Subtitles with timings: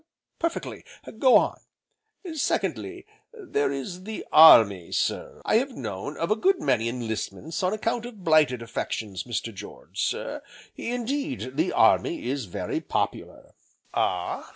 [0.39, 0.83] "Perfectly,
[1.19, 1.59] go on."
[2.33, 3.05] "Secondly,
[3.35, 8.07] there is the Army, sir, I have known of a good many enlistments on account
[8.07, 9.53] of blighted affections, Mr.
[9.53, 10.41] George, sir;
[10.75, 13.53] indeed, the Army is very popular."
[13.93, 14.49] "Ah?"